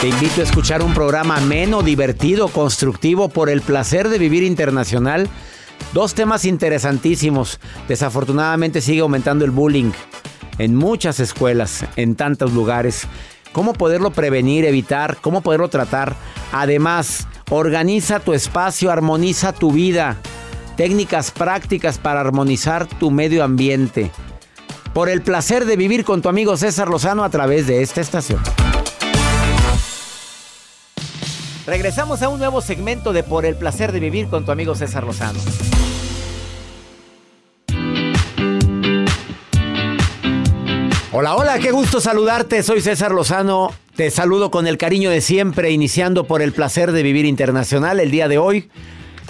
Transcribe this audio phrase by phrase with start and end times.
[0.00, 5.28] Te invito a escuchar un programa ameno, divertido, constructivo por el placer de vivir internacional.
[5.92, 7.60] Dos temas interesantísimos.
[7.86, 9.92] Desafortunadamente sigue aumentando el bullying
[10.56, 13.06] en muchas escuelas, en tantos lugares.
[13.52, 15.18] ¿Cómo poderlo prevenir, evitar?
[15.20, 16.16] ¿Cómo poderlo tratar?
[16.50, 20.16] Además, organiza tu espacio, armoniza tu vida.
[20.78, 24.10] Técnicas prácticas para armonizar tu medio ambiente.
[24.94, 28.40] Por el placer de vivir con tu amigo César Lozano a través de esta estación.
[31.70, 35.04] Regresamos a un nuevo segmento de Por el placer de vivir con tu amigo César
[35.04, 35.38] Lozano.
[41.12, 42.64] Hola, hola, qué gusto saludarte.
[42.64, 43.72] Soy César Lozano.
[43.94, 48.10] Te saludo con el cariño de siempre, iniciando por el placer de vivir internacional el
[48.10, 48.68] día de hoy,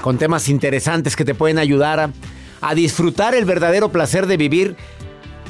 [0.00, 2.11] con temas interesantes que te pueden ayudar a,
[2.62, 4.77] a disfrutar el verdadero placer de vivir,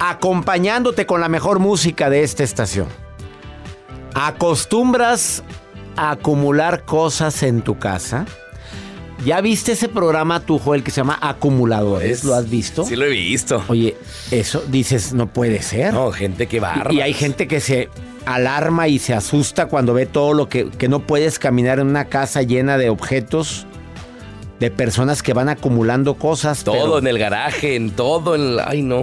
[0.01, 2.89] acompañándote con la mejor música de esta estación.
[4.13, 5.45] ¿Acostumbras
[5.97, 8.27] a acumular cosas en tu casa?
[9.25, 12.25] ¿Ya viste ese programa tu Joel que se llama Acumuladores?
[12.25, 12.85] ¿Lo has visto?
[12.85, 13.63] Sí lo he visto.
[13.69, 13.95] Oye,
[14.31, 15.93] eso dices, no puede ser.
[15.93, 16.83] No, gente que va.
[16.91, 17.91] Y, y hay gente que se
[18.25, 22.07] alarma y se asusta cuando ve todo lo que, que no puedes caminar en una
[22.07, 23.67] casa llena de objetos,
[24.59, 26.65] de personas que van acumulando cosas.
[26.65, 28.57] Todo pero- en el garaje, en todo, en.
[28.65, 29.03] Ay, no.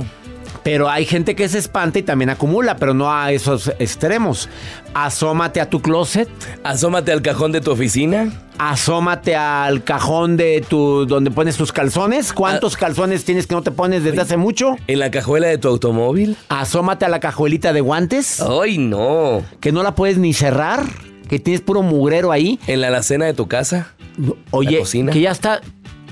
[0.67, 4.49] Pero hay gente que se espanta y también acumula, pero no a esos extremos.
[4.93, 6.27] Asómate a tu closet,
[6.61, 8.33] Asómate al cajón de tu oficina.
[8.57, 12.33] asómate al cajón de tu donde pones tus calzones.
[12.33, 12.79] ¿Cuántos Ah.
[12.79, 14.75] calzones tienes que no te pones desde hace mucho?
[14.87, 16.35] En la cajuela de tu automóvil.
[16.49, 19.43] Asómate a la cajuelita de guantes, Ay, no.
[19.61, 20.83] que no la puedes ni cerrar,
[21.29, 22.59] que tienes puro mugrero ahí.
[22.67, 23.93] En la alacena de tu casa.
[24.51, 25.61] Oye, que ya está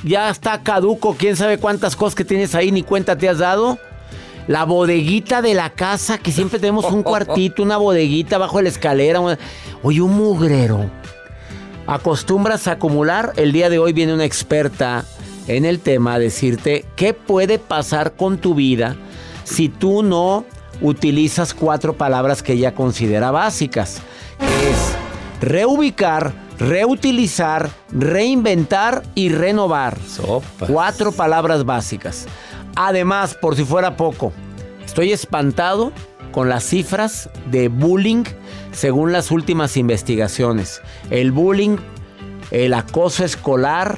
[0.05, 3.77] ya está caduco, quién sabe cuántas cosas que tienes ahí ni cuenta te has dado.
[4.47, 9.19] La bodeguita de la casa, que siempre tenemos un cuartito, una bodeguita bajo la escalera.
[9.81, 10.89] Oye, un mugrero.
[11.87, 13.33] ¿Acostumbras a acumular?
[13.37, 15.05] El día de hoy viene una experta
[15.47, 18.95] en el tema a decirte qué puede pasar con tu vida
[19.43, 20.45] si tú no
[20.81, 24.01] utilizas cuatro palabras que ella considera básicas.
[24.39, 24.95] Que es
[25.41, 29.97] reubicar, reutilizar, reinventar y renovar.
[30.67, 32.25] Cuatro palabras básicas.
[32.75, 34.33] Además, por si fuera poco,
[34.85, 35.91] estoy espantado
[36.31, 38.25] con las cifras de bullying
[38.71, 40.81] según las últimas investigaciones.
[41.09, 41.77] El bullying,
[42.51, 43.97] el acoso escolar,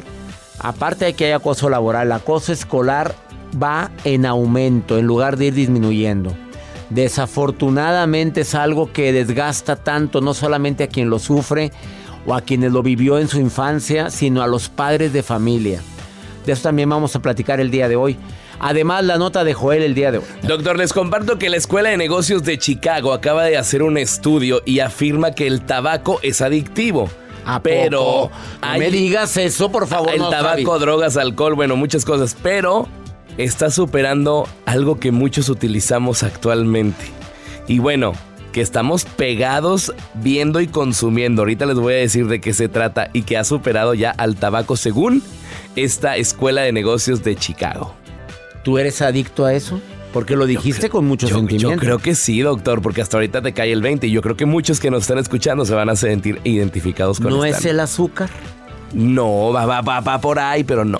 [0.59, 3.15] aparte de que hay acoso laboral, el acoso escolar
[3.61, 6.35] va en aumento en lugar de ir disminuyendo.
[6.89, 11.71] Desafortunadamente es algo que desgasta tanto no solamente a quien lo sufre
[12.25, 15.81] o a quienes lo vivió en su infancia, sino a los padres de familia.
[16.45, 18.17] De eso también vamos a platicar el día de hoy.
[18.59, 20.23] Además, la nota de Joel el día de hoy.
[20.43, 24.61] Doctor, les comparto que la Escuela de Negocios de Chicago acaba de hacer un estudio
[24.65, 27.09] y afirma que el tabaco es adictivo.
[27.45, 28.31] ¿A pero poco?
[28.61, 30.09] No hay- me digas eso, por favor.
[30.13, 32.87] el no, tabaco, drogas, alcohol, bueno, muchas cosas, pero
[33.37, 37.05] está superando algo que muchos utilizamos actualmente.
[37.67, 38.13] Y bueno,
[38.51, 41.43] que estamos pegados viendo y consumiendo.
[41.43, 44.35] Ahorita les voy a decir de qué se trata y que ha superado ya al
[44.35, 45.21] tabaco según
[45.75, 47.93] esta Escuela de Negocios de Chicago.
[48.67, 49.79] ¿Tú eres adicto a eso?
[50.11, 51.71] Porque lo dijiste con mucho Yo, sentimiento.
[51.73, 54.35] yo creo que sí, doctor, porque hasta ahorita te cae el 20 y yo creo
[54.35, 57.79] que muchos que nos están escuchando se van a sentir identificados con ¿No es el
[57.79, 58.29] azúcar?
[58.93, 60.99] No, va, va, va, va por ahí, pero no.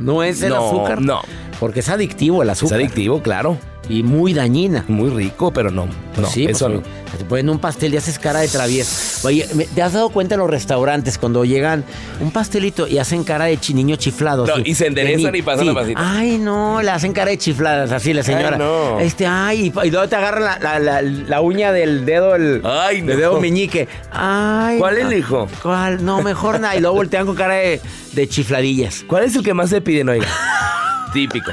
[0.00, 1.00] ¿No es el No, azúcar?
[1.00, 1.20] no.
[1.60, 2.78] Porque es adictivo el Es azúcar.
[2.80, 3.58] adictivo, claro.
[3.88, 4.84] Y muy dañina.
[4.88, 5.86] Muy rico, pero no.
[6.16, 7.18] No, sí, eso pues, no.
[7.18, 9.26] Te ponen un pastel y haces cara de travieso.
[9.28, 11.84] Oye, ¿me- ¿te has dado cuenta en los restaurantes cuando llegan
[12.20, 14.46] un pastelito y hacen cara de niño chiflado?
[14.46, 14.62] No, así?
[14.66, 16.00] y se enderezan De y pasan la pasita.
[16.02, 18.52] Ay, no, le hacen cara de chifladas, así la señora.
[18.52, 19.00] Ay, no.
[19.00, 22.62] Este, ay, y, y luego te agarran la, la- la- la uña del dedo, el
[22.64, 23.20] Ay, del no.
[23.20, 23.86] dedo meñique.
[24.10, 24.78] Ay.
[24.78, 25.08] ¿Cuál no.
[25.10, 25.48] elijo?
[25.62, 26.04] ¿Cuál?
[26.04, 26.74] No, mejor nada.
[26.76, 27.80] Y luego voltean con cara de,
[28.12, 29.04] de chifladillas.
[29.06, 30.26] ¿Cuál es el que más se piden, oiga?
[31.12, 31.50] Típico.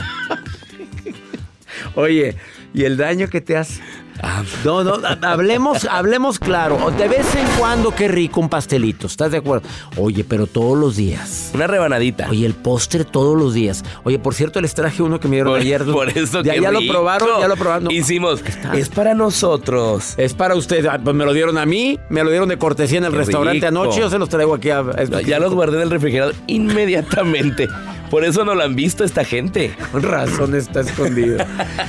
[1.95, 2.35] Oye,
[2.73, 3.81] ¿y el daño que te hace?
[4.23, 6.91] Ah, No, no, ha- hablemos, hablemos claro.
[6.95, 9.67] De vez en cuando, qué rico un pastelito, ¿estás de acuerdo?
[9.97, 11.49] Oye, pero todos los días.
[11.55, 12.29] una rebanadita.
[12.29, 13.83] Oye, el postre todos los días.
[14.03, 15.83] Oye, por cierto, les traje uno que me dieron por, ayer.
[15.91, 17.85] por eso ya, ya lo probaron, ya lo probaron.
[17.85, 18.43] No, Hicimos.
[18.75, 20.13] Es para nosotros.
[20.17, 20.85] Es para usted.
[20.85, 23.17] Ah, Pues me lo dieron a mí, me lo dieron de cortesía en el Qué
[23.17, 23.81] restaurante rico.
[23.81, 23.99] anoche.
[24.01, 24.79] Yo se los traigo aquí a.
[24.79, 27.67] a- Ya los guardé en el refrigerador inmediatamente.
[28.11, 29.73] Por eso no lo han visto esta gente.
[29.93, 31.37] Razón está escondido.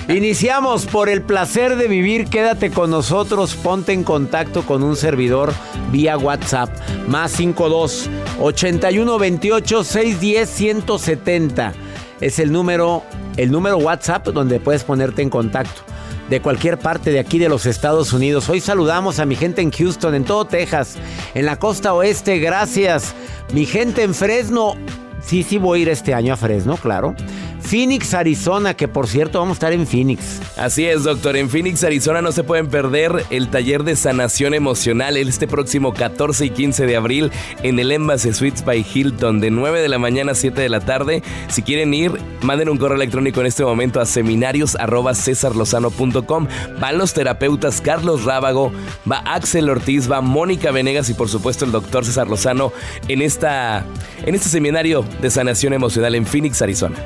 [0.08, 2.26] Iniciamos por el placer de vivir.
[2.26, 3.56] Quédate con nosotros.
[3.56, 5.52] Ponte en contacto con un servidor
[5.90, 6.70] vía WhatsApp.
[7.08, 8.08] Más 52
[8.40, 11.72] 81 28 610 170.
[12.20, 13.02] Es el número,
[13.36, 15.82] el número WhatsApp donde puedes ponerte en contacto.
[16.30, 18.48] De cualquier parte de aquí de los Estados Unidos.
[18.48, 20.98] Hoy saludamos a mi gente en Houston, en todo Texas,
[21.34, 22.38] en la costa oeste.
[22.38, 23.12] Gracias.
[23.52, 24.76] Mi gente en Fresno.
[25.22, 27.14] Sí, sí voy a ir este año a Fresno, claro.
[27.62, 30.40] Phoenix, Arizona, que por cierto vamos a estar en Phoenix.
[30.56, 31.36] Así es, doctor.
[31.36, 36.44] En Phoenix, Arizona no se pueden perder el taller de sanación emocional este próximo 14
[36.46, 37.30] y 15 de abril
[37.62, 40.80] en el Embassy Suites by Hilton de 9 de la mañana a 7 de la
[40.80, 41.22] tarde.
[41.48, 42.12] Si quieren ir,
[42.42, 46.48] manden un correo electrónico en este momento a seminarios.cesarlozano.com.
[46.78, 48.72] Van los terapeutas Carlos Rábago,
[49.10, 52.72] va Axel Ortiz, va Mónica Venegas y por supuesto el doctor César Lozano
[53.08, 53.84] en, esta,
[54.24, 56.96] en este seminario de sanación emocional en Phoenix, Arizona.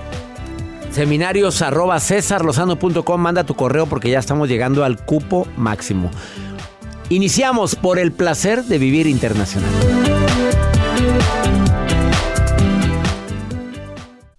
[0.97, 3.21] Seminarios arroba cesarlozano.com.
[3.21, 6.11] Manda tu correo porque ya estamos llegando al cupo máximo.
[7.11, 10.16] Iniciamos por el placer de vivir internacional.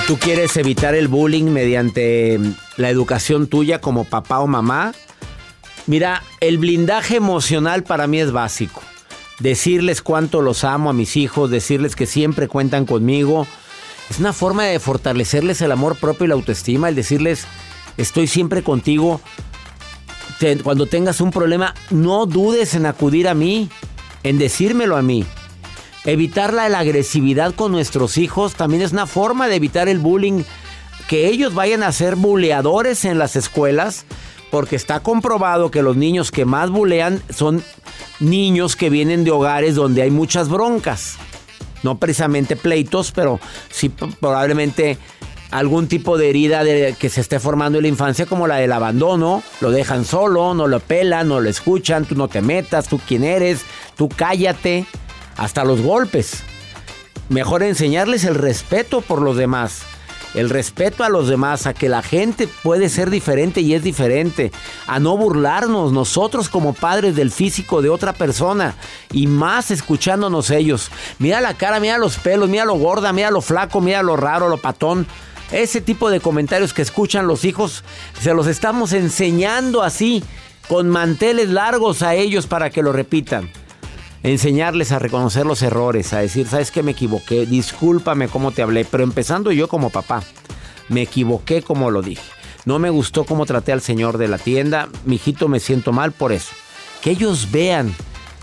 [0.00, 4.92] Si tú quieres evitar el bullying mediante mm, la educación tuya como papá o mamá,
[5.86, 8.82] mira, el blindaje emocional para mí es básico.
[9.40, 13.46] Decirles cuánto los amo a mis hijos, decirles que siempre cuentan conmigo.
[14.08, 17.46] Es una forma de fortalecerles el amor propio y la autoestima, el decirles,
[17.96, 19.20] estoy siempre contigo.
[20.64, 23.68] Cuando tengas un problema, no dudes en acudir a mí,
[24.22, 25.26] en decírmelo a mí.
[26.04, 30.42] Evitar la, agresividad con nuestros hijos también es una forma de evitar el bullying.
[31.08, 34.04] Que ellos vayan a ser buleadores en las escuelas,
[34.50, 37.62] porque está comprobado que los niños que más bulean son
[38.20, 41.16] niños que vienen de hogares donde hay muchas broncas.
[41.82, 43.40] No precisamente pleitos, pero
[43.70, 44.98] sí probablemente
[45.50, 48.70] algún tipo de herida de- que se esté formando en la infancia, como la del
[48.72, 49.42] abandono.
[49.60, 53.24] Lo dejan solo, no lo pelan, no lo escuchan, tú no te metas, tú quién
[53.24, 53.62] eres,
[53.96, 54.86] tú cállate.
[55.36, 56.42] Hasta los golpes.
[57.28, 59.82] Mejor enseñarles el respeto por los demás.
[60.34, 64.52] El respeto a los demás, a que la gente puede ser diferente y es diferente.
[64.86, 68.76] A no burlarnos nosotros como padres del físico de otra persona.
[69.12, 70.90] Y más escuchándonos ellos.
[71.18, 74.48] Mira la cara, mira los pelos, mira lo gorda, mira lo flaco, mira lo raro,
[74.48, 75.06] lo patón.
[75.50, 77.82] Ese tipo de comentarios que escuchan los hijos,
[78.20, 80.22] se los estamos enseñando así,
[80.68, 83.50] con manteles largos a ellos para que lo repitan.
[84.22, 88.84] Enseñarles a reconocer los errores, a decir, sabes que me equivoqué, discúlpame cómo te hablé,
[88.84, 90.22] pero empezando yo como papá,
[90.88, 92.22] me equivoqué como lo dije.
[92.66, 96.32] No me gustó cómo traté al señor de la tienda, mijito, me siento mal por
[96.32, 96.52] eso.
[97.00, 97.94] Que ellos vean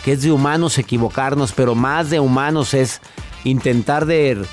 [0.04, 3.02] que es de humanos equivocarnos, pero más de humanos es
[3.44, 4.44] intentar de,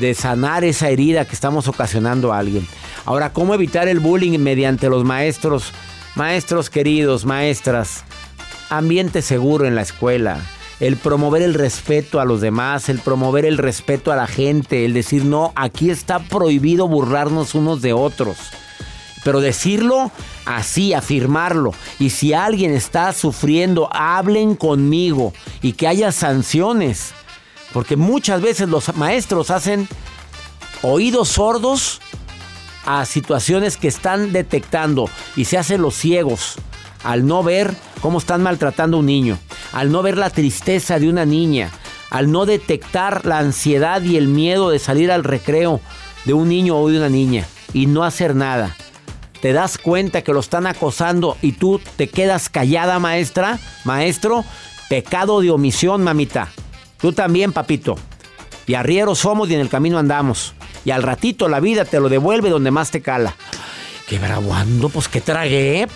[0.00, 2.66] de sanar esa herida que estamos ocasionando a alguien.
[3.04, 5.72] Ahora, ¿cómo evitar el bullying mediante los maestros?
[6.14, 8.04] Maestros queridos, maestras,
[8.70, 10.40] ambiente seguro en la escuela,
[10.80, 14.92] el promover el respeto a los demás, el promover el respeto a la gente, el
[14.92, 18.36] decir no, aquí está prohibido burlarnos unos de otros.
[19.24, 20.12] Pero decirlo
[20.44, 21.72] así, afirmarlo.
[21.98, 25.32] Y si alguien está sufriendo, hablen conmigo
[25.62, 27.12] y que haya sanciones.
[27.72, 29.88] Porque muchas veces los maestros hacen
[30.82, 32.00] oídos sordos
[32.84, 36.56] a situaciones que están detectando y se hacen los ciegos
[37.06, 39.38] al no ver cómo están maltratando a un niño,
[39.72, 41.70] al no ver la tristeza de una niña,
[42.10, 45.80] al no detectar la ansiedad y el miedo de salir al recreo
[46.24, 48.76] de un niño o de una niña y no hacer nada
[49.40, 54.44] te das cuenta que lo están acosando y tú te quedas callada, maestra, maestro,
[54.88, 56.48] pecado de omisión, mamita.
[57.00, 57.96] Tú también, papito.
[58.66, 60.54] Y arrieros somos y en el camino andamos.
[60.84, 63.36] Y al ratito la vida te lo devuelve donde más te cala.
[64.08, 65.86] Qué braguando, pues que tragué.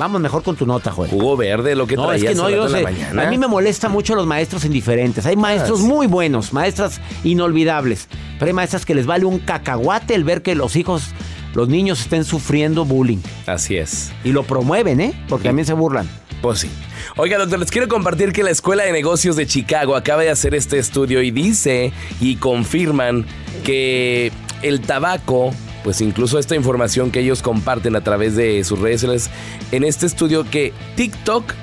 [0.00, 1.10] Vamos mejor con tu nota, Joel.
[1.10, 2.86] Jugo verde, lo que no, es que no, yo sé.
[2.86, 5.26] A mí me molesta mucho los maestros indiferentes.
[5.26, 8.08] Hay maestros muy buenos, maestras inolvidables.
[8.38, 11.10] Pero hay maestras que les vale un cacahuate el ver que los hijos
[11.52, 13.18] los niños estén sufriendo bullying.
[13.44, 14.10] Así es.
[14.24, 15.26] Y lo promueven, ¿eh?
[15.28, 16.08] Porque también se burlan.
[16.40, 16.70] Pues sí.
[17.18, 20.54] Oiga, doctor, les quiero compartir que la Escuela de Negocios de Chicago acaba de hacer
[20.54, 21.92] este estudio y dice
[22.22, 23.26] y confirman
[23.64, 25.52] que el tabaco,
[25.82, 29.30] pues incluso esta información que ellos comparten a través de sus redes sociales,
[29.72, 31.54] en este estudio que TikTok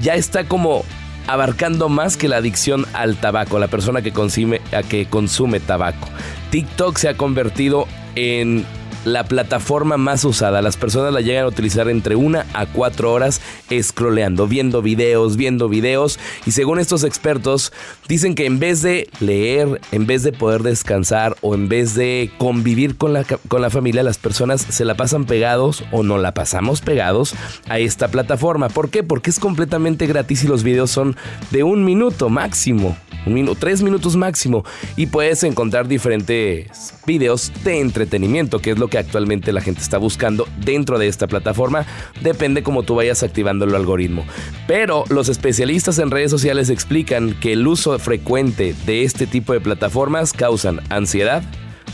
[0.00, 0.84] ya está como
[1.26, 6.08] abarcando más que la adicción al tabaco, la persona que consume, a que consume tabaco.
[6.50, 8.66] TikTok se ha convertido en
[9.04, 10.62] la plataforma más usada.
[10.62, 13.40] Las personas la llegan a utilizar entre una a cuatro horas
[13.80, 16.18] scrolleando, viendo videos, viendo videos.
[16.46, 17.72] Y según estos expertos,
[18.08, 22.30] dicen que en vez de leer, en vez de poder descansar o en vez de
[22.38, 26.34] convivir con la, con la familia, las personas se la pasan pegados o no la
[26.34, 27.34] pasamos pegados
[27.68, 28.68] a esta plataforma.
[28.68, 29.02] ¿Por qué?
[29.02, 31.16] Porque es completamente gratis y los videos son
[31.50, 34.64] de un minuto máximo un tres minutos máximo.
[34.96, 39.96] Y puedes encontrar diferentes videos de entretenimiento, que es lo que actualmente la gente está
[39.96, 41.86] buscando dentro de esta plataforma.
[42.20, 44.26] Depende cómo tú vayas activando el algoritmo.
[44.66, 49.62] Pero los especialistas en redes sociales explican que el uso frecuente de este tipo de
[49.62, 51.42] plataformas causan ansiedad,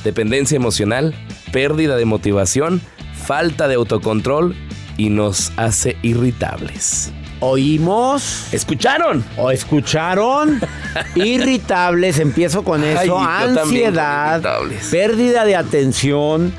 [0.02, 1.14] dependencia emocional,
[1.52, 2.80] pérdida de motivación,
[3.14, 4.56] falta de autocontrol
[4.96, 7.12] y nos hace irritables.
[7.38, 8.52] Oímos.
[8.52, 9.24] ¿Escucharon?
[9.36, 10.60] ¿O escucharon?
[11.14, 13.16] Irritables, empiezo con eso.
[13.20, 14.42] Ansiedad,
[14.90, 16.52] pérdida de atención,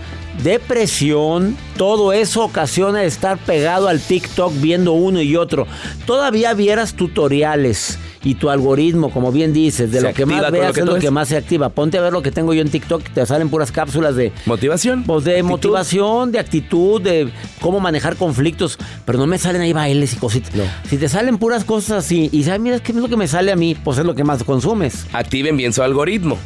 [0.43, 5.67] depresión, todo eso ocasiona estar pegado al TikTok viendo uno y otro.
[6.05, 10.85] Todavía vieras tutoriales y tu algoritmo, como bien dices, de lo que más veas es
[10.85, 11.69] lo que más se activa.
[11.69, 15.03] Ponte a ver lo que tengo yo en TikTok, te salen puras cápsulas de motivación.
[15.03, 17.31] Pues de motivación, de actitud, de
[17.61, 20.53] cómo manejar conflictos, pero no me salen ahí bailes y cositas.
[20.55, 20.63] No.
[20.89, 23.51] Si te salen puras cosas así y sabes, mira, ¿qué es lo que me sale
[23.51, 23.75] a mí?
[23.75, 25.05] Pues es lo que más consumes.
[25.13, 26.37] Activen bien su algoritmo.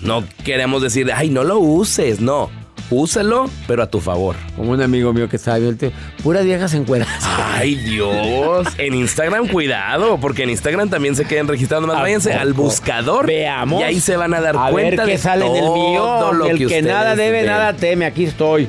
[0.00, 4.36] No queremos decir, ay, no lo uses, no úsalo, pero a tu favor.
[4.56, 5.76] Como un amigo mío que sabe, el
[6.22, 7.22] puras viejas encueradas.
[7.54, 8.66] Ay, Dios.
[8.78, 12.00] en Instagram, cuidado, porque en Instagram también se queden registrando más.
[12.00, 13.26] Váyanse al buscador.
[13.26, 13.80] Veamos.
[13.80, 16.46] Y ahí se van a dar a cuenta ver qué sale en el mío.
[16.46, 18.06] el que, nada debe, nada teme.
[18.06, 18.68] Aquí estoy.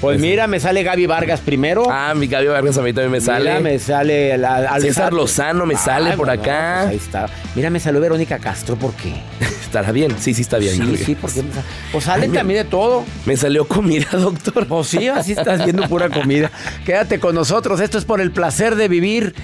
[0.00, 1.84] Pues mira, me sale Gaby Vargas primero.
[1.90, 3.50] Ah, mi Gaby Vargas a mí también me sale.
[3.50, 6.82] Mira, me sale la, César Lozano me sale por acá.
[6.82, 7.26] Pues ahí está.
[7.54, 9.14] Mira, me salió Verónica Castro, ¿por qué?
[9.62, 10.14] ¿Estará bien?
[10.18, 10.74] Sí, sí está bien.
[10.74, 11.42] Sí, sí, porque
[11.92, 13.04] pues salen también de todo.
[13.24, 14.66] Me salió comida, doctor.
[14.66, 16.50] Pues sí, así estás viendo pura comida.
[16.84, 19.34] Quédate con nosotros, esto es por el placer de vivir.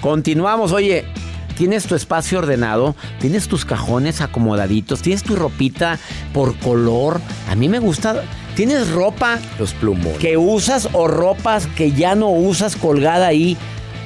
[0.00, 1.06] Continuamos, oye,
[1.56, 5.98] tienes tu espacio ordenado, tienes tus cajones acomodaditos, tienes tu ropita
[6.32, 7.20] por color.
[7.48, 8.22] A mí me gusta
[8.54, 9.40] ¿Tienes ropa?
[9.58, 10.18] Los plumones.
[10.18, 13.56] Que usas o ropas que ya no usas colgada ahí.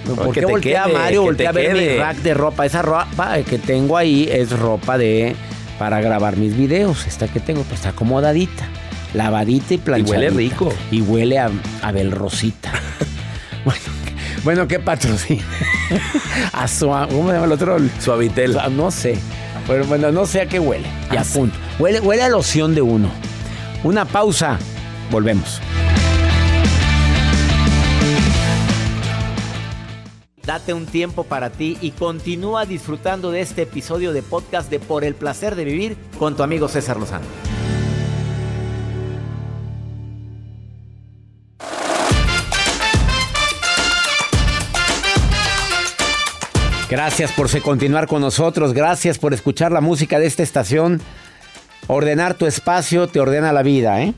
[0.07, 1.23] ¿Por qué voltea a Mario?
[1.23, 2.65] Voltea a ver mi rack de ropa.
[2.65, 5.37] Esa ropa que tengo ahí es ropa de
[5.79, 7.07] para grabar mis videos.
[7.07, 8.67] Esta que tengo, pues está acomodadita,
[9.13, 10.17] lavadita y planchadita.
[10.17, 10.73] Y huele rico.
[10.91, 11.51] Y huele a,
[11.83, 12.73] a belrosita.
[13.67, 13.81] bueno,
[14.45, 15.45] bueno, ¿qué patrocina?
[16.53, 17.77] a su, ¿Cómo se llama el otro?
[18.01, 18.59] Suavitel.
[18.73, 19.19] No sé.
[19.67, 20.89] Pero bueno, no sé a qué huele.
[21.13, 21.57] Ya, ah, punto.
[21.79, 23.11] Huele, huele a loción de uno.
[23.85, 24.59] Una pausa.
[25.11, 25.61] Volvemos.
[30.45, 35.05] Date un tiempo para ti y continúa disfrutando de este episodio de podcast de Por
[35.05, 37.27] el placer de vivir con tu amigo César Lozano.
[46.91, 51.03] Gracias por continuar con nosotros, gracias por escuchar la música de esta estación.
[51.87, 54.15] Ordenar tu espacio te ordena la vida, ¿eh?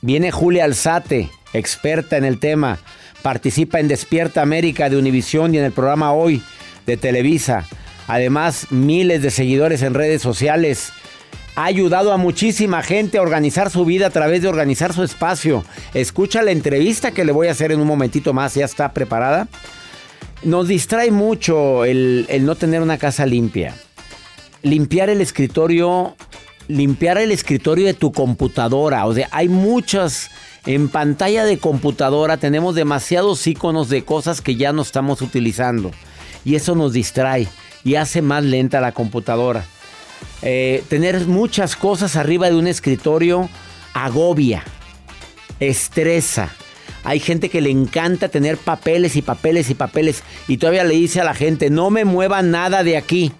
[0.00, 2.78] Viene Julia Alzate, experta en el tema.
[3.22, 6.40] Participa en Despierta América de Univisión y en el programa Hoy
[6.86, 7.64] de Televisa.
[8.06, 10.92] Además, miles de seguidores en redes sociales.
[11.56, 15.64] Ha ayudado a muchísima gente a organizar su vida a través de organizar su espacio.
[15.94, 19.48] Escucha la entrevista que le voy a hacer en un momentito más, ya está preparada.
[20.42, 23.74] Nos distrae mucho el, no tener una casa limpia.
[24.62, 26.16] Limpiar el escritorio,
[26.68, 29.06] limpiar el escritorio de tu computadora.
[29.06, 30.30] O sea, hay muchas
[30.66, 35.92] en pantalla de computadora tenemos demasiados iconos de cosas que ya no estamos utilizando.
[36.44, 37.46] Y eso nos distrae
[37.84, 39.64] y hace más lenta la computadora.
[40.42, 43.48] Eh, tener muchas cosas arriba de un escritorio
[43.94, 44.64] agobia,
[45.60, 46.50] estresa.
[47.06, 51.20] Hay gente que le encanta tener papeles y papeles y papeles y todavía le dice
[51.20, 53.30] a la gente, no me mueva nada de aquí.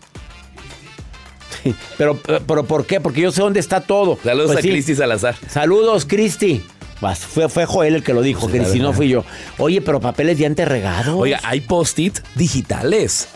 [1.99, 3.01] pero, pero ¿por qué?
[3.01, 4.21] Porque yo sé dónde está todo.
[4.23, 5.35] Saludos pues a Cristi Salazar.
[5.49, 6.63] Saludos, Cristi.
[7.29, 9.25] Fue, fue Joel el que lo dijo, si no fui yo.
[9.59, 11.17] Oye, pero papeles ya regados.
[11.19, 13.27] Oiga, hay post-it digitales.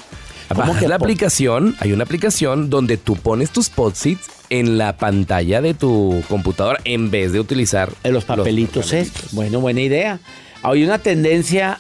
[0.55, 1.75] ¿Cómo que la aplicación?
[1.81, 7.11] Hay una aplicación donde tú pones tus post-its en la pantalla de tu computadora en
[7.11, 8.93] vez de utilizar los papelitos.
[8.93, 9.09] ¿eh?
[9.33, 10.21] Bueno, buena idea.
[10.63, 11.79] Hay una tendencia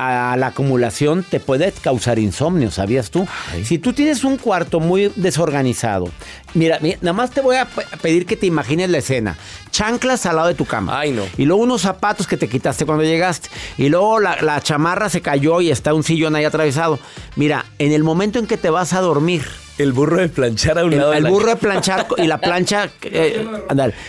[0.00, 3.26] a la acumulación te puede causar insomnio, ¿sabías tú?
[3.64, 6.08] Si tú tienes un cuarto muy desorganizado,
[6.54, 7.66] mira, nada más te voy a
[8.00, 9.36] pedir que te imagines la escena.
[9.70, 10.98] Chanclas al lado de tu cama.
[10.98, 11.24] Ay, no.
[11.36, 13.50] Y luego unos zapatos que te quitaste cuando llegaste.
[13.76, 16.98] Y luego la, la chamarra se cayó y está un sillón ahí atravesado.
[17.36, 19.44] Mira, en el momento en que te vas a dormir,
[19.82, 21.12] el burro de planchar a un lado.
[21.12, 22.90] El burro de planchar y la plancha.
[23.02, 23.46] Eh,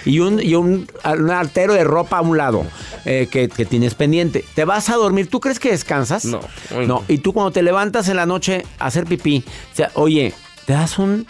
[0.05, 2.65] y un, y un, artero de ropa a un lado
[3.05, 4.43] eh, que, tienes pendiente.
[4.53, 5.29] Te vas a dormir.
[5.29, 6.25] ¿Tú crees que descansas?
[6.25, 6.41] No.
[6.85, 7.03] No.
[7.07, 10.33] Y tú cuando te levantas en la noche a hacer pipí, o sea, oye,
[10.65, 11.25] te das un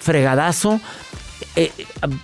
[0.00, 0.80] fregadazo
[1.56, 1.72] eh,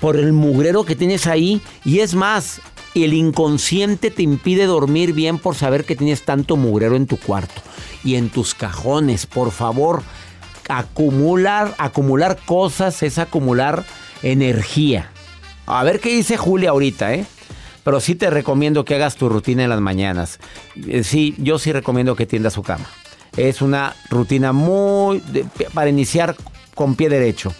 [0.00, 1.60] por el mugrero que tienes ahí.
[1.84, 2.60] Y es más,
[2.94, 7.60] el inconsciente te impide dormir bien por saber que tienes tanto mugrero en tu cuarto
[8.04, 9.26] y en tus cajones.
[9.26, 10.02] Por favor
[10.78, 13.84] acumular, acumular cosas es acumular
[14.22, 15.10] energía.
[15.66, 17.26] A ver qué dice Julia ahorita, ¿eh?
[17.84, 20.38] Pero sí te recomiendo que hagas tu rutina en las mañanas.
[20.86, 22.86] Eh, sí, yo sí recomiendo que tiendas su cama.
[23.36, 25.22] Es una rutina muy...
[25.74, 26.36] para iniciar
[26.74, 27.52] con pie derecho.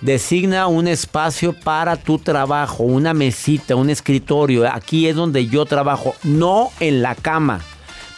[0.00, 4.70] Designa un espacio para tu trabajo, una mesita, un escritorio.
[4.70, 7.60] Aquí es donde yo trabajo, no en la cama.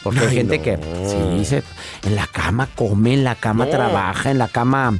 [0.05, 1.63] Porque hay gente que sí,
[2.03, 4.99] en la cama come, en la cama trabaja, en la cama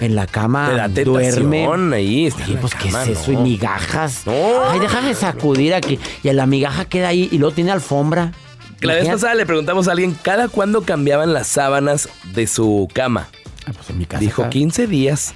[0.00, 1.68] en la cama duerme.
[1.94, 3.30] Ahí está pues ¿qué es eso?
[3.30, 4.24] Y migajas.
[4.26, 6.00] Ay, déjame sacudir aquí.
[6.24, 8.32] Y la migaja queda ahí y luego tiene alfombra.
[8.80, 13.28] La vez pasada le preguntamos a alguien cada cuándo cambiaban las sábanas de su cama.
[13.66, 14.20] Ah, pues en mi casa.
[14.20, 15.32] Dijo 15 días.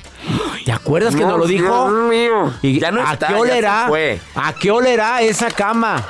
[0.65, 1.89] ¿Te acuerdas que nos lo dijo?
[2.09, 2.53] Mío.
[2.63, 3.89] Y ya no ¿A qué olerá?
[4.35, 6.05] ¿A qué olerá esa cama?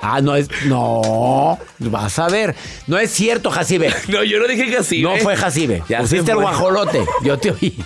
[0.00, 0.48] Ah, no es.
[0.66, 1.58] No.
[1.78, 2.54] Vas a ver.
[2.86, 3.92] No es cierto, Jacibe.
[4.08, 5.02] No, yo no dije Jacibe.
[5.02, 5.82] No fue Jacibe.
[5.88, 7.04] Ya Pusiste el guajolote.
[7.22, 7.76] Yo te oí.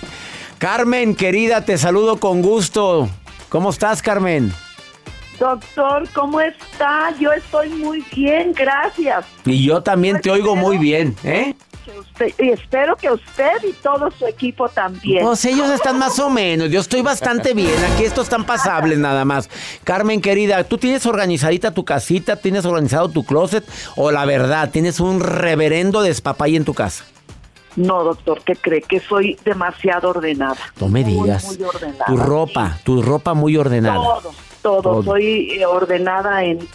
[0.58, 3.08] Carmen, querida, te saludo con gusto.
[3.48, 4.52] ¿Cómo estás, Carmen?
[5.38, 7.12] Doctor, ¿cómo está?
[7.18, 9.24] Yo estoy muy bien, gracias.
[9.44, 11.54] Y yo también te oigo muy bien, ¿eh?
[12.38, 15.24] Y espero que usted y todo su equipo también.
[15.24, 16.70] Pues ellos están más o menos.
[16.70, 17.74] Yo estoy bastante bien.
[17.92, 19.48] Aquí estos están pasables nada más.
[19.84, 22.36] Carmen, querida, ¿tú tienes organizadita tu casita?
[22.36, 23.64] ¿Tienes organizado tu closet?
[23.96, 27.04] ¿O la verdad, tienes un reverendo despapay en tu casa?
[27.76, 28.82] No, doctor, ¿qué cree?
[28.82, 30.58] Que soy demasiado ordenada.
[30.78, 31.44] No me digas.
[31.44, 32.04] Muy, ordenada.
[32.06, 33.96] Tu ropa, tu ropa muy ordenada.
[33.96, 34.82] Todo, todo.
[34.82, 35.02] todo.
[35.02, 36.66] Soy eh, ordenada en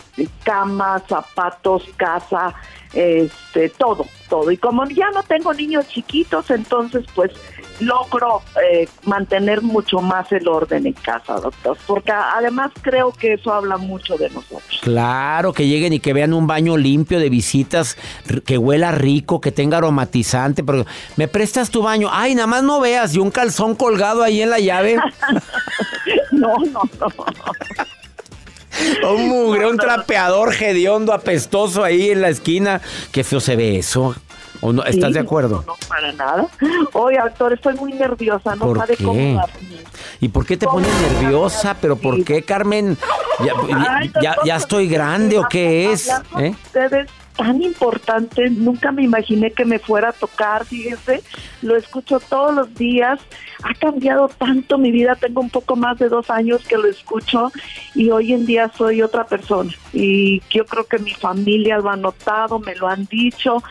[0.43, 2.53] cama, zapatos, casa,
[2.93, 4.51] este, todo, todo.
[4.51, 7.31] Y como ya no tengo niños chiquitos, entonces pues
[7.79, 13.53] logro eh, mantener mucho más el orden en casa, doctor, porque además creo que eso
[13.53, 14.79] habla mucho de nosotros.
[14.81, 17.97] Claro, que lleguen y que vean un baño limpio de visitas,
[18.45, 22.79] que huela rico, que tenga aromatizante, pero me prestas tu baño, ay, nada más no
[22.79, 24.97] veas, y un calzón colgado ahí en la llave.
[26.37, 26.81] no, no,
[29.01, 29.13] no.
[29.13, 32.81] un mugre, un trapeador hediondo, apestoso ahí en la esquina.
[33.11, 34.15] Qué feo se ve eso.
[34.59, 35.63] ¿O no, ¿Estás de acuerdo?
[35.67, 36.47] No, para nada.
[36.93, 39.37] Oye, actor, estoy muy nerviosa, no ¿Por sabe qué?
[40.19, 41.75] ¿Y por qué te pones nerviosa?
[41.79, 42.97] ¿Pero por qué, Carmen?
[43.45, 43.53] ¿Ya,
[43.87, 46.09] Ay, ya- ya estoy grande o qué es?
[46.39, 46.55] ¿Eh?
[46.65, 51.21] Ustedes tan importante, nunca me imaginé que me fuera a tocar, fíjese,
[51.61, 53.19] lo escucho todos los días,
[53.63, 57.51] ha cambiado tanto mi vida, tengo un poco más de dos años que lo escucho
[57.93, 59.71] y hoy en día soy otra persona.
[59.93, 63.63] Y yo creo que mi familia lo ha notado, me lo han dicho,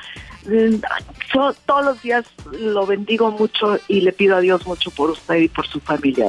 [0.48, 5.37] yo todos los días lo bendigo mucho y le pido a Dios mucho por usted
[5.37, 6.26] y por su familia.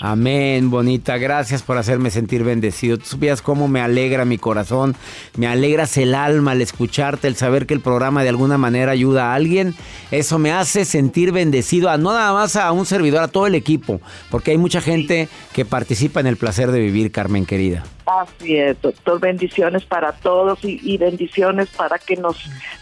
[0.00, 1.18] Amén, bonita.
[1.18, 2.98] Gracias por hacerme sentir bendecido.
[2.98, 4.96] Tú supieras cómo me alegra mi corazón,
[5.36, 9.32] me alegras el alma al escucharte, el saber que el programa de alguna manera ayuda
[9.32, 9.74] a alguien.
[10.10, 13.54] Eso me hace sentir bendecido, a no nada más a un servidor, a todo el
[13.54, 17.84] equipo, porque hay mucha gente que participa en el placer de vivir, Carmen querida.
[18.18, 19.20] Así es, doctor.
[19.20, 22.36] Bendiciones para todos y, y bendiciones para que nos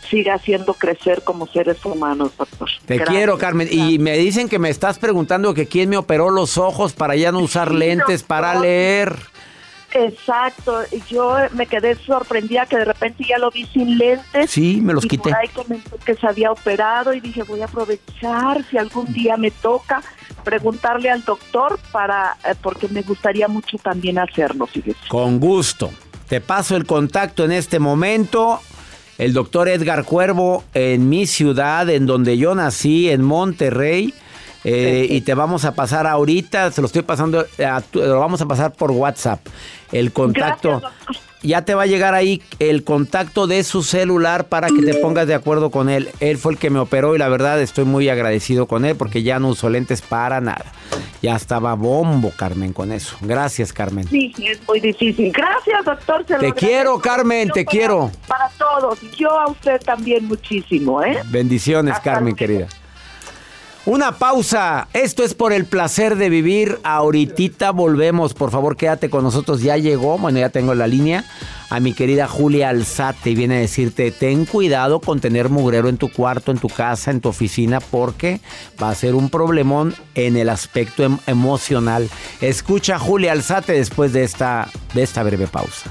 [0.09, 2.69] siga haciendo crecer como seres humanos, doctor.
[2.87, 3.15] Te Gracias.
[3.17, 3.69] quiero, Carmen.
[3.71, 7.31] Y me dicen que me estás preguntando que quién me operó los ojos para ya
[7.33, 9.17] no usar Sí, lentes para leer.
[9.93, 10.81] Exacto.
[11.09, 14.51] Yo me quedé sorprendida que de repente ya lo vi sin lentes.
[14.51, 15.31] Sí, me los y quité.
[15.31, 19.37] Por ahí comentó que se había operado y dije, voy a aprovechar si algún día
[19.37, 20.03] me toca
[20.45, 24.99] preguntarle al doctor para eh, porque me gustaría mucho también hacerlo, fíjese.
[25.09, 25.91] Con gusto.
[26.29, 28.61] Te paso el contacto en este momento.
[29.17, 34.15] El doctor Edgar Cuervo en mi ciudad, en donde yo nací, en Monterrey.
[34.65, 38.47] Eh, y te vamos a pasar ahorita, se lo estoy pasando, a lo vamos a
[38.47, 39.41] pasar por WhatsApp.
[39.93, 40.81] El contacto.
[40.81, 44.95] Gracias, ya te va a llegar ahí el contacto de su celular para que te
[44.95, 46.09] pongas de acuerdo con él.
[46.19, 49.23] Él fue el que me operó y la verdad estoy muy agradecido con él porque
[49.23, 50.65] ya no uso lentes para nada.
[51.23, 53.17] Ya estaba bombo, Carmen, con eso.
[53.21, 54.07] Gracias, Carmen.
[54.09, 55.33] Sí, es muy difícil.
[55.33, 56.25] Gracias, doctor.
[56.27, 58.11] se Te quiero, Carmen, te para- quiero.
[58.27, 58.99] Para todos.
[59.17, 61.19] Yo a usted también muchísimo, ¿eh?
[61.27, 62.67] Bendiciones, Hasta Carmen, querida.
[63.89, 64.87] Una pausa.
[64.93, 66.79] Esto es por el placer de vivir.
[66.83, 68.35] Ahorita volvemos.
[68.35, 69.63] Por favor, quédate con nosotros.
[69.63, 71.25] Ya llegó, bueno, ya tengo la línea.
[71.71, 75.97] A mi querida Julia Alzate y viene a decirte, ten cuidado con tener mugrero en
[75.97, 78.43] tu cuarto, en tu casa, en tu oficina, porque
[78.83, 82.11] va a ser un problemón en el aspecto em- emocional.
[82.43, 85.91] Escucha Julia Alzate después de esta, de esta breve pausa.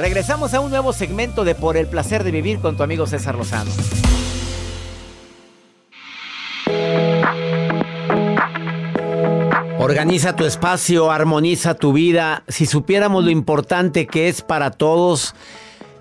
[0.00, 3.34] Regresamos a un nuevo segmento de Por el placer de vivir con tu amigo César
[3.34, 3.70] Lozano.
[9.78, 12.44] Organiza tu espacio, armoniza tu vida.
[12.48, 15.34] Si supiéramos lo importante que es para todos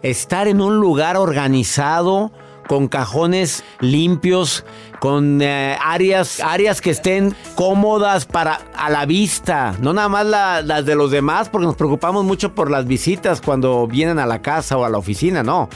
[0.02, 2.32] estar en un lugar organizado,
[2.69, 4.63] con cajones limpios,
[4.99, 10.62] con eh, áreas, áreas que estén cómodas para a la vista, no nada más la-
[10.62, 14.43] las de los demás, porque nos preocupamos mucho por las visitas cuando vienen a la
[14.43, 15.67] casa o a la oficina, no,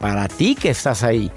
[0.00, 1.30] para ti que estás ahí.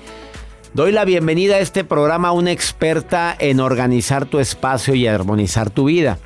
[0.74, 5.70] Doy la bienvenida a este programa a una experta en organizar tu espacio y armonizar
[5.70, 6.18] tu vida.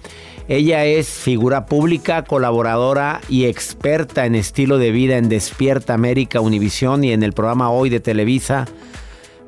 [0.49, 7.03] Ella es figura pública, colaboradora y experta en estilo de vida en Despierta América Univisión
[7.03, 8.65] y en el programa Hoy de Televisa.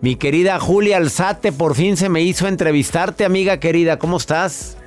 [0.02, 3.98] Mi querida Julia Alzate, por fin se me hizo entrevistarte, amiga querida.
[3.98, 4.79] ¿Cómo estás?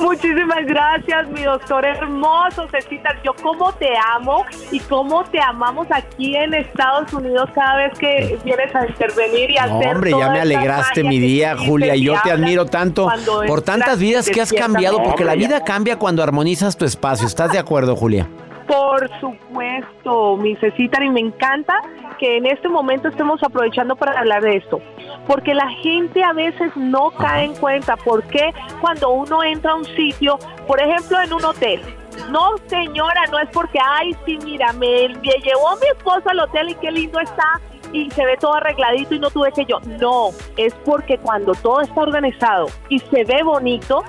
[0.00, 3.10] Muchísimas gracias, mi doctor hermoso, Cecita.
[3.24, 8.38] Yo cómo te amo y cómo te amamos aquí en Estados Unidos cada vez que
[8.44, 11.94] vienes a intervenir y a No, hacer hombre, ya me alegraste mi día, Julia.
[11.94, 13.08] Y yo te admiro tanto
[13.46, 17.26] por tantas vidas que has cambiado, porque la vida cambia cuando armonizas tu espacio.
[17.26, 18.28] ¿Estás de acuerdo, Julia?
[18.72, 21.74] Por supuesto, mi y me encanta
[22.18, 24.80] que en este momento estemos aprovechando para hablar de esto.
[25.26, 29.74] Porque la gente a veces no cae en cuenta por qué cuando uno entra a
[29.74, 31.82] un sitio, por ejemplo en un hotel,
[32.30, 36.74] no señora, no es porque, ay, sí, mira, me llevó mi esposo al hotel y
[36.76, 37.60] qué lindo está.
[37.92, 39.78] y se ve todo arregladito y no tuve que yo.
[40.00, 44.02] No, es porque cuando todo está organizado y se ve bonito,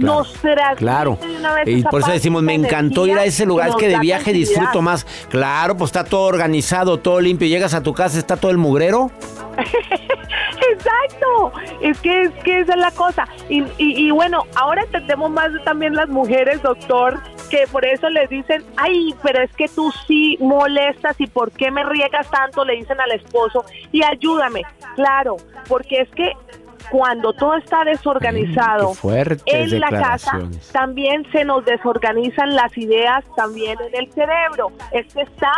[0.00, 0.32] nos
[0.76, 1.18] Claro.
[1.20, 3.80] de una vez Y por eso decimos, me encantó ir a ese lugar, es nos
[3.80, 5.04] que de viaje disfruto más.
[5.28, 7.48] Claro, pues está todo organizado, todo limpio.
[7.48, 9.10] Llegas a tu casa, está todo el mugrero.
[10.72, 13.26] Exacto, es que es que esa es la cosa.
[13.48, 18.28] Y, y, y bueno, ahora entendemos más también las mujeres, doctor, que por eso les
[18.30, 22.76] dicen, ay, pero es que tú sí molestas y por qué me riegas tanto, le
[22.76, 24.62] dicen al esposo, y ayúdame.
[24.94, 25.36] Claro,
[25.68, 26.32] porque es que
[26.90, 30.40] cuando todo está desorganizado Mm, en la casa,
[30.72, 34.72] también se nos desorganizan las ideas también en el cerebro.
[34.92, 35.52] Es que está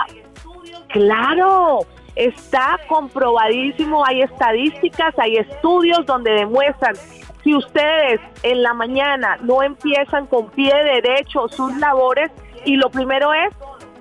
[0.89, 1.81] Claro,
[2.17, 6.95] está comprobadísimo, hay estadísticas, hay estudios donde demuestran
[7.43, 12.31] si ustedes en la mañana no empiezan con pie derecho sus labores
[12.65, 13.55] y lo primero es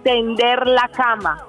[0.04, 1.46] tender la cama.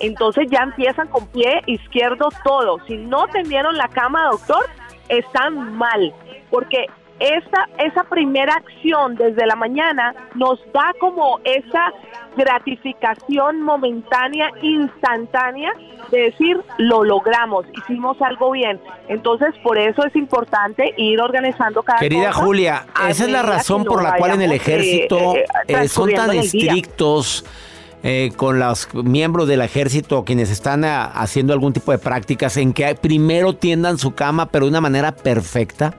[0.00, 2.78] Entonces ya empiezan con pie izquierdo todo.
[2.86, 4.66] Si no tendieron la cama, doctor,
[5.08, 6.12] están mal,
[6.50, 6.86] porque
[7.20, 11.92] esa, esa primera acción desde la mañana nos da como esa
[12.36, 15.72] gratificación momentánea, instantánea,
[16.10, 18.80] de decir, lo logramos, hicimos algo bien.
[19.08, 23.84] Entonces, por eso es importante ir organizando cada Querida cosa Julia, esa es la razón
[23.84, 26.74] por la cual en el eh, ejército eh, eh, son tan día.
[28.02, 32.72] Eh, con los miembros del ejército, quienes están ah, haciendo algún tipo de prácticas, en
[32.72, 35.94] que primero tiendan su cama, pero de una manera perfecta.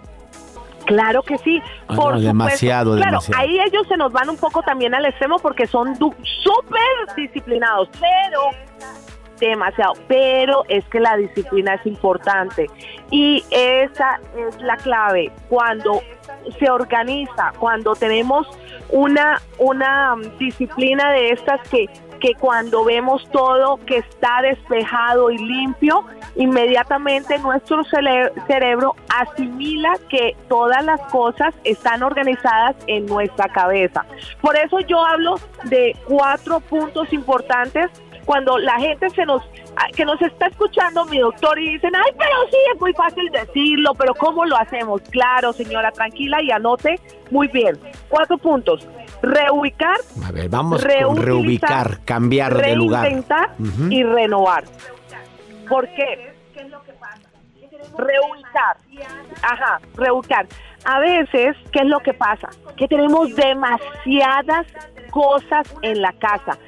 [0.85, 3.41] Claro que sí, Ah, por no, demasiado, claro, demasiado.
[3.41, 8.41] ahí ellos se nos van un poco también al extremo porque son súper disciplinados, pero
[9.39, 12.67] demasiado, pero es que la disciplina es importante
[13.11, 16.01] y esa es la clave cuando
[16.59, 18.47] se organiza, cuando tenemos
[18.89, 21.87] una una mm, disciplina de estas que
[22.19, 30.83] que cuando vemos todo que está despejado y limpio, inmediatamente nuestro cerebro asimila que todas
[30.83, 34.05] las cosas están organizadas en nuestra cabeza.
[34.41, 37.89] Por eso yo hablo de cuatro puntos importantes
[38.29, 39.41] cuando la gente se nos
[39.75, 43.27] ah, que nos está escuchando mi doctor y dicen, ay, pero sí, es muy fácil
[43.31, 45.01] decirlo, pero ¿cómo lo hacemos?
[45.09, 46.99] Claro, señora, tranquila y anote
[47.31, 47.75] muy bien.
[48.07, 48.87] Cuatro puntos.
[49.23, 53.05] Reubicar, A ver, vamos Reutilizar, reubicar, cambiar de lugar.
[53.05, 53.49] reinventar
[53.89, 54.63] y renovar.
[55.67, 56.31] ¿Por qué?
[57.97, 58.77] Reubicar.
[59.41, 60.45] Ajá, reubicar.
[60.85, 62.49] A veces, ¿qué es lo que pasa?
[62.77, 64.67] Que tenemos demasiadas
[65.09, 66.59] cosas en la casa.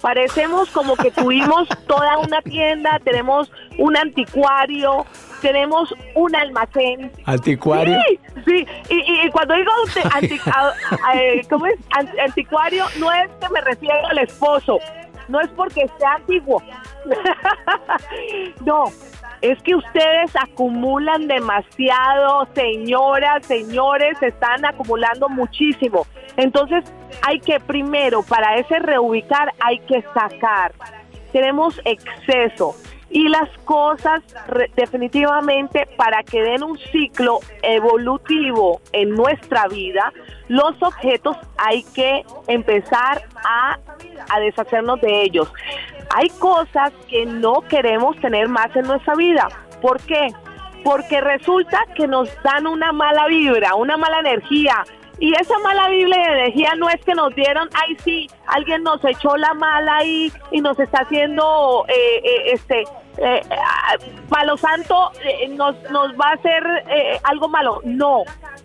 [0.00, 5.04] Parecemos como que tuvimos toda una tienda, tenemos un anticuario,
[5.42, 7.98] tenemos un almacén, Anticuario.
[8.08, 8.66] Sí, sí.
[8.88, 10.72] Y, y- y cuando digo de anti- a-
[11.06, 11.76] a- eh, ¿cómo es?
[11.96, 14.78] An- anticuario, no es que me refiero al esposo,
[15.28, 16.62] no es porque sea antiguo.
[18.64, 18.84] no,
[19.42, 26.06] es que ustedes acumulan demasiado, señoras, señores, están acumulando muchísimo.
[26.36, 26.84] Entonces,
[27.22, 30.72] hay que primero, para ese reubicar, hay que sacar.
[31.32, 32.74] Tenemos exceso.
[33.12, 34.22] Y las cosas
[34.76, 40.12] definitivamente para que den un ciclo evolutivo en nuestra vida,
[40.46, 43.78] los objetos hay que empezar a,
[44.28, 45.52] a deshacernos de ellos.
[46.14, 49.48] Hay cosas que no queremos tener más en nuestra vida.
[49.80, 50.28] ¿Por qué?
[50.82, 54.84] Porque resulta que nos dan una mala vibra, una mala energía.
[55.20, 59.04] Y esa mala vibra y energía no es que nos dieron, ay sí, alguien nos
[59.04, 62.84] echó la mala ahí y nos está haciendo, eh, eh, este,
[63.20, 63.96] eh, ah,
[64.28, 67.80] palo santo, eh, nos, nos va a hacer eh, algo malo.
[67.84, 68.22] No,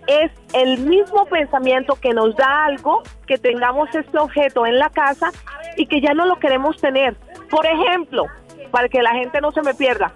[0.07, 5.31] es el mismo pensamiento que nos da algo, que tengamos este objeto en la casa
[5.77, 7.15] y que ya no lo queremos tener.
[7.49, 8.27] Por ejemplo,
[8.71, 10.13] para que la gente no se me pierda,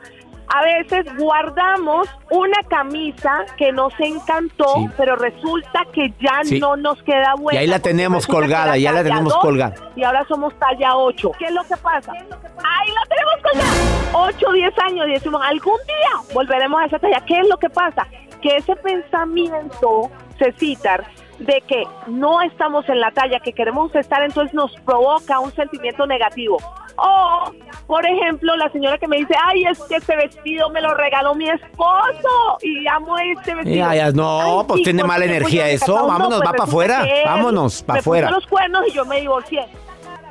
[0.49, 4.89] a veces guardamos una camisa que nos encantó, Sí.
[4.97, 6.59] pero resulta que ya Sí.
[6.59, 7.59] no nos queda Y buena.
[7.59, 9.75] ahí la tenemos colgada, ya la tenemos colgada.
[9.95, 11.31] Y ahora somos talla 8.
[11.37, 12.11] ¿Qué es lo que pasa?
[12.13, 13.71] Ahí la tenemos colgada.
[14.13, 17.21] 8, 10 años y decimos, algún día volveremos a esa talla.
[17.27, 18.07] ¿Qué es lo que pasa?
[18.41, 21.05] Que ese pensamiento, Cecitar,
[21.39, 26.05] de que no estamos en la talla que queremos estar, entonces nos provoca un sentimiento
[26.05, 26.57] negativo.
[26.97, 27.51] O,
[27.87, 31.33] por ejemplo, la señora que me dice, ay, es que este vestido me lo regaló
[31.33, 33.75] mi esposo y amo este vestido.
[33.75, 35.97] Ya, ya, no, Ay, pues sí, tiene ¿por mala energía eso.
[35.97, 37.05] no, Vámonos, pues va para afuera.
[37.25, 38.29] Vámonos, para afuera.
[38.31, 39.65] los cuernos y yo me divorcié.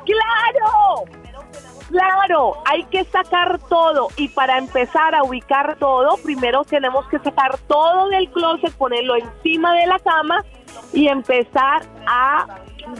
[0.05, 1.05] ¡Claro!
[1.89, 7.57] Claro, hay que sacar todo y para empezar a ubicar todo, primero tenemos que sacar
[7.67, 10.45] todo del closet, ponerlo encima de la cama
[10.93, 12.45] y empezar a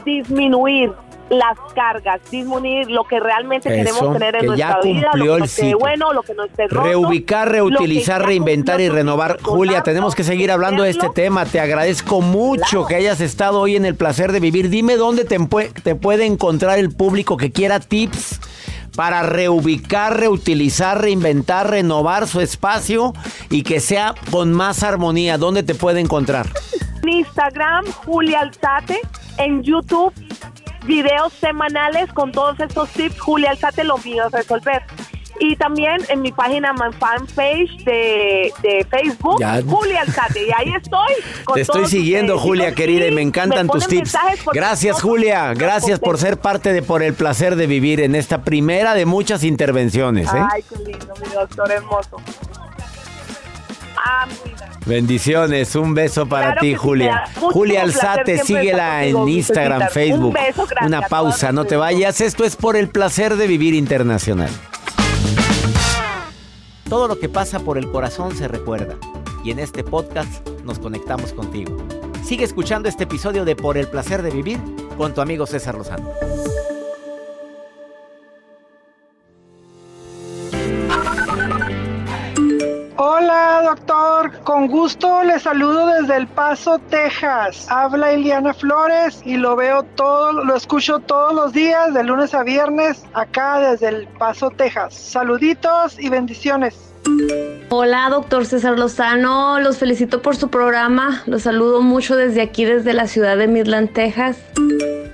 [0.04, 0.92] disminuir
[1.30, 5.36] las cargas, disminuir lo que realmente Eso, queremos tener en que ya nuestra vida, lo
[5.36, 6.88] que esté bueno, lo que no esté roto.
[6.88, 9.38] Reubicar, reutilizar, reinventar y renovar.
[9.40, 11.46] Julia, tenemos que seguir hablando de este tema.
[11.46, 14.70] Te agradezco mucho que hayas estado hoy en el placer de vivir.
[14.70, 15.38] Dime dónde te,
[15.82, 18.40] te puede encontrar el público que quiera tips
[18.96, 23.12] para reubicar, reutilizar, reinventar, renovar su espacio
[23.50, 25.38] y que sea con más armonía.
[25.38, 26.48] ¿Dónde te puede encontrar?
[27.10, 29.00] Instagram, Julia Alzate.
[29.38, 30.12] En YouTube,
[30.86, 33.18] videos semanales con todos estos tips.
[33.18, 34.82] Julia Alzate, lo mío es resolver.
[35.42, 39.62] Y también en mi página, mi fanpage de, de Facebook, Ya.
[39.66, 40.46] Julia Alzate.
[40.46, 41.14] Y ahí estoy.
[41.44, 42.48] con Te estoy siguiendo, ustedes.
[42.48, 44.14] Julia querida, y me encantan tus tips.
[44.52, 45.54] Gracias, Julia.
[45.54, 49.42] Gracias por ser parte de Por el placer de vivir en esta primera de muchas
[49.42, 50.28] intervenciones.
[50.28, 50.42] ¿eh?
[50.52, 52.18] Ay, qué lindo, mi doctor hermoso.
[54.86, 57.24] Bendiciones, un beso para Claro ti, sí, Julia.
[57.36, 59.88] Julia Alzate, síguela contigo, en Instagram.
[59.90, 60.28] Facebook.
[60.28, 62.20] Un beso grande Una pausa, no te vayas.
[62.20, 64.50] Esto es por el placer de vivir internacional.
[66.88, 68.96] Todo lo que pasa por el corazón se recuerda.
[69.44, 71.76] Y en este podcast nos conectamos contigo.
[72.24, 74.58] Sigue escuchando este episodio de Por el placer de vivir
[74.96, 76.10] con tu amigo César Lozano.
[83.40, 84.38] Hola, doctor.
[84.44, 87.66] Con gusto le saludo desde El Paso, Texas.
[87.70, 92.42] Habla Iliana Flores y lo veo todo, lo escucho todos los días, de lunes a
[92.42, 94.92] viernes, acá desde El Paso, Texas.
[94.92, 96.92] Saluditos y bendiciones.
[97.70, 99.58] Hola, doctor César Lozano.
[99.58, 101.22] Los felicito por su programa.
[101.24, 104.36] Los saludo mucho desde aquí, desde la ciudad de Midland, Texas.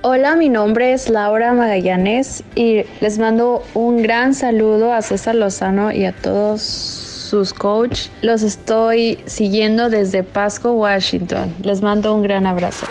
[0.03, 5.93] Hola, mi nombre es Laura Magallanes y les mando un gran saludo a César Lozano
[5.93, 8.09] y a todos sus coach.
[8.23, 11.55] Los estoy siguiendo desde Pasco, Washington.
[11.63, 12.87] Les mando un gran abrazo.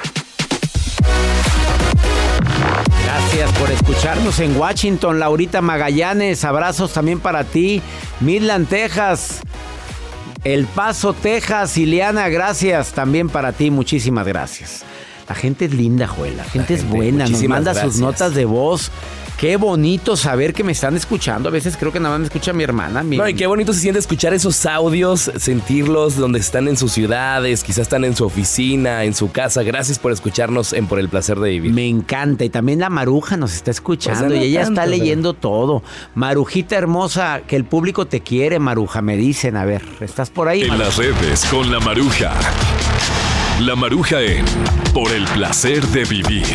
[3.04, 6.44] Gracias por escucharnos en Washington, Laurita Magallanes.
[6.46, 7.82] Abrazos también para ti.
[8.20, 9.42] Midland, Texas.
[10.44, 11.78] El Paso, Texas.
[11.78, 13.72] Ileana, gracias también para ti.
[13.72, 14.86] Muchísimas gracias.
[15.28, 16.38] La gente es linda, Joel.
[16.38, 17.28] La gente es gente, buena.
[17.28, 18.92] Nos manda sus notas de voz.
[19.40, 21.50] Qué bonito saber que me están escuchando.
[21.50, 23.04] A veces creo que nada más me escucha mi hermana.
[23.04, 26.94] mi- No, y qué bonito se siente escuchar esos audios, sentirlos donde están en sus
[26.94, 29.62] ciudades, quizás están en su oficina, en su casa.
[29.64, 31.74] Gracias por escucharnos en Por el Placer de Vivir.
[31.74, 32.46] Me encanta.
[32.46, 34.22] Y también la Maruja nos está escuchando.
[34.28, 35.84] Pues no y ella tanto, está pero- leyendo todo.
[36.14, 39.02] Marujita hermosa, que el público te quiere, Maruja.
[39.02, 40.62] Me dicen, a ver, ¿estás por ahí?
[40.62, 42.32] En las redes con la Maruja.
[43.62, 44.44] La Maruja en
[44.94, 46.46] Por el placer de vivir.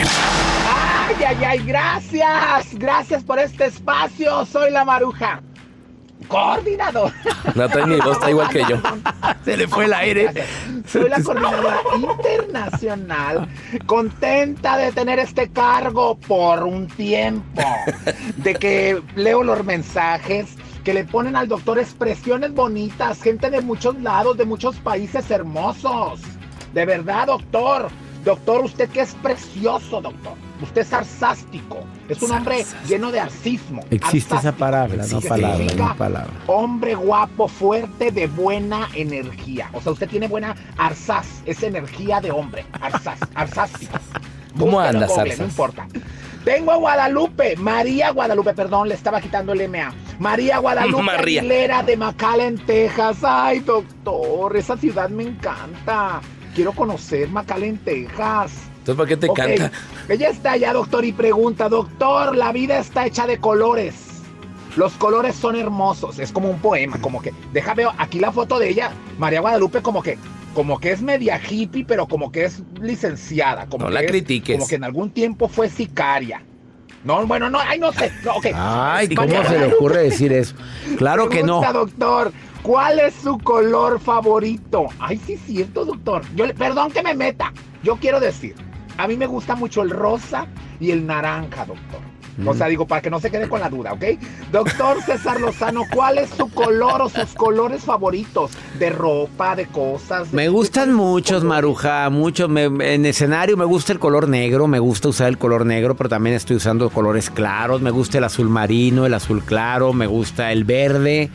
[0.68, 2.74] Ay, ay, ay, gracias.
[2.74, 4.44] Gracias por este espacio.
[4.44, 5.40] Soy la maruja.
[6.28, 7.10] Coordinador.
[7.54, 8.76] No, trae mi voz, está igual que yo.
[9.44, 10.44] Se le fue el aire.
[10.86, 13.48] Soy la coordinadora internacional.
[13.86, 17.62] Contenta de tener este cargo por un tiempo.
[18.36, 23.22] De que leo los mensajes que le ponen al doctor expresiones bonitas.
[23.22, 26.20] Gente de muchos lados, de muchos países hermosos.
[26.74, 27.88] De verdad, doctor.
[28.24, 30.34] Doctor, usted que es precioso, doctor.
[30.60, 31.78] Usted es arsástico.
[32.06, 33.82] Es un hombre lleno de arcismo.
[33.90, 36.32] Existe esa palabra, no palabra, no palabra.
[36.46, 39.70] Hombre guapo, fuerte, de buena energía.
[39.72, 42.66] O sea, usted tiene buena arsaz, es energía de hombre.
[42.72, 43.98] Arsaz, arsástico.
[44.58, 45.36] ¿Cómo Búsquelo andas, Google?
[45.36, 45.86] No importa.
[46.44, 49.92] Tengo a Guadalupe, María Guadalupe, perdón, le estaba quitando el MA.
[50.18, 51.40] María Guadalupe María.
[51.40, 53.18] Aguilera de McAllen, Texas.
[53.22, 56.20] Ay, doctor, esa ciudad me encanta.
[56.54, 58.52] Quiero conocer McAllen, Texas.
[58.78, 59.70] Entonces, ¿para qué te canta?
[60.08, 63.94] Ella está allá, doctor, y pregunta, doctor, la vida está hecha de colores.
[64.76, 66.18] Los colores son hermosos.
[66.18, 67.32] Es como un poema, como que.
[67.52, 70.18] Deja veo aquí la foto de ella, María Guadalupe, como que.
[70.54, 73.66] Como que es media hippie, pero como que es licenciada.
[73.66, 74.56] Como No que la es- critiques.
[74.56, 76.42] Como que en algún tiempo fue sicaria.
[77.04, 78.10] No, bueno, no, ay, no sé.
[78.24, 78.32] No.
[78.54, 80.54] Ay, ¿cómo se le ocurre decir eso?
[80.98, 81.62] Claro que no.
[81.72, 82.32] Doctor,
[82.62, 84.86] ¿cuál es su color favorito?
[84.98, 86.22] Ay, sí es cierto, doctor.
[86.34, 87.52] Yo, perdón que me meta.
[87.82, 88.54] Yo quiero decir,
[88.98, 90.46] a mí me gusta mucho el rosa
[90.78, 92.00] y el naranja, doctor.
[92.46, 92.56] O Mm.
[92.56, 94.02] sea, digo, para que no se quede con la duda, ¿ok?
[94.50, 98.52] Doctor César Lozano, ¿cuál es su color o sus colores favoritos?
[98.78, 100.30] De ropa, de cosas.
[100.30, 102.48] de- Me gustan muchos, Maruja, muchos.
[102.56, 106.34] En escenario me gusta el color negro, me gusta usar el color negro, pero también
[106.36, 107.82] estoy usando colores claros.
[107.82, 111.30] Me gusta el azul marino, el azul claro, me gusta el verde.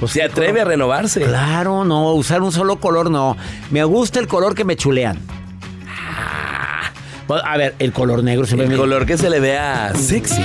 [0.00, 1.20] Pues, Se atreve color- a renovarse.
[1.22, 3.36] Claro, no, usar un solo color no.
[3.70, 5.18] Me gusta el color que me chulean.
[5.88, 6.90] Ah,
[7.26, 8.78] pues, A ver, el color negro siempre El me...
[8.78, 10.42] color que se le vea sexy.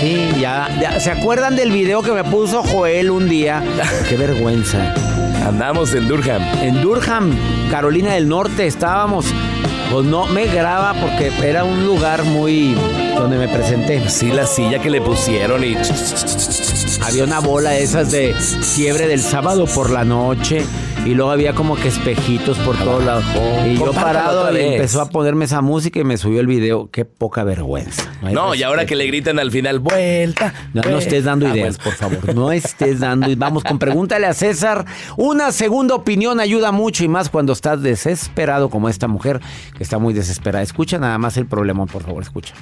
[0.00, 1.00] Sí, ya, ya.
[1.00, 3.62] ¿Se acuerdan del video que me puso Joel un día?
[4.08, 4.94] Qué vergüenza.
[5.46, 6.42] Andamos en Durham.
[6.60, 7.32] En Durham,
[7.70, 9.26] Carolina del Norte, estábamos
[9.92, 12.74] Pues no me graba porque era un lugar muy
[13.16, 14.10] donde me presenté.
[14.10, 15.76] Sí, la silla que le pusieron y
[17.06, 20.64] había una bola de esas de fiebre del sábado por la noche
[21.04, 23.24] y luego había como que espejitos por todos lados.
[23.64, 26.90] Y yo parado y empezó a ponerme esa música y me subió el video.
[26.90, 28.02] Qué poca vergüenza.
[28.22, 30.52] No, y ahora que le gritan al final, vuelta.
[30.74, 32.34] No, no estés dando Ah, ideas, por favor.
[32.34, 33.28] No estés dando.
[33.36, 34.84] Vamos con pregúntale a César.
[35.16, 39.40] Una segunda opinión ayuda mucho y más cuando estás desesperado como esta mujer
[39.76, 40.62] que está muy desesperada.
[40.64, 42.54] Escucha nada más el problema, por favor, escucha.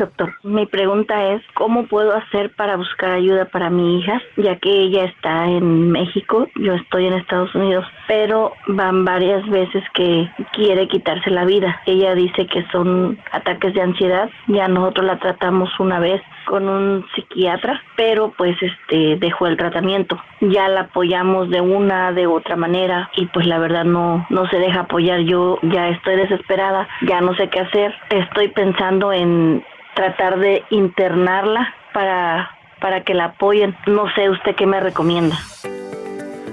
[0.00, 4.22] Doctor, mi pregunta es, ¿cómo puedo hacer para buscar ayuda para mi hija?
[4.38, 9.84] Ya que ella está en México, yo estoy en Estados Unidos, pero van varias veces
[9.92, 11.82] que quiere quitarse la vida.
[11.84, 17.06] Ella dice que son ataques de ansiedad, ya nosotros la tratamos una vez con un
[17.14, 20.20] psiquiatra, pero pues este dejó el tratamiento.
[20.40, 24.58] Ya la apoyamos de una, de otra manera y pues la verdad no no se
[24.58, 25.20] deja apoyar.
[25.20, 27.94] Yo ya estoy desesperada, ya no sé qué hacer.
[28.10, 29.64] Estoy pensando en
[29.94, 33.76] tratar de internarla para para que la apoyen.
[33.86, 35.36] No sé usted qué me recomienda.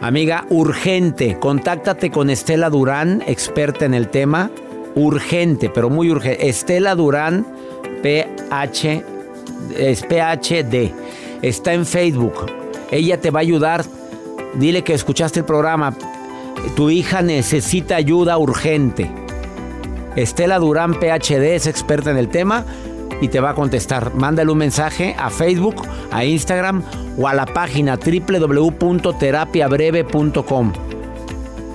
[0.01, 4.51] Amiga, urgente, contáctate con Estela Durán, experta en el tema.
[4.93, 6.49] Urgente, pero muy urgente.
[6.49, 7.45] Estela Durán,
[8.03, 9.03] PH,
[9.75, 10.93] es PHD.
[11.41, 12.51] Está en Facebook.
[12.91, 13.83] Ella te va a ayudar.
[14.55, 15.95] Dile que escuchaste el programa.
[16.75, 19.09] Tu hija necesita ayuda urgente.
[20.15, 22.65] Estela Durán, PHD, es experta en el tema
[23.21, 24.15] y te va a contestar.
[24.15, 26.83] Mándale un mensaje a Facebook, a Instagram
[27.17, 30.73] o a la página www.terapiabreve.com.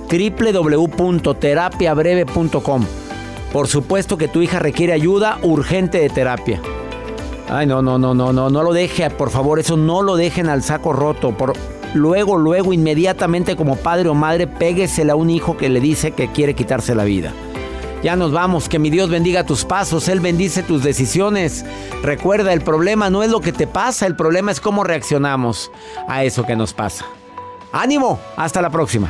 [0.09, 2.85] www.terapiabreve.com.
[3.51, 6.59] Por supuesto que tu hija requiere ayuda urgente de terapia.
[7.49, 10.47] Ay, no, no, no, no, no, no lo deje, por favor, eso no lo dejen
[10.47, 11.37] al saco roto.
[11.37, 11.53] Por,
[11.93, 16.31] luego, luego, inmediatamente como padre o madre, péguesele a un hijo que le dice que
[16.31, 17.33] quiere quitarse la vida.
[18.03, 21.65] Ya nos vamos, que mi Dios bendiga tus pasos, Él bendice tus decisiones.
[22.01, 25.71] Recuerda, el problema no es lo que te pasa, el problema es cómo reaccionamos
[26.09, 27.05] a eso que nos pasa.
[27.71, 29.09] Ánimo, hasta la próxima.